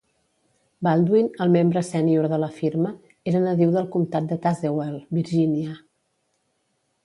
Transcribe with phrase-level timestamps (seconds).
[0.87, 2.95] Baldwin, el membre sènior de la firma,
[3.33, 5.81] era nadiu del comtat de Tazewell, Virginia.